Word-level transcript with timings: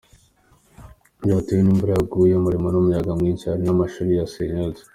Byatewe 1.21 1.61
n’imvura 1.63 1.91
yaguye 1.97 2.33
irimo 2.49 2.67
n’umuyaga 2.71 3.11
mwinshi 3.19 3.45
hari 3.51 3.63
n’amashuri 3.65 4.11
yasenyutse. 4.13 4.81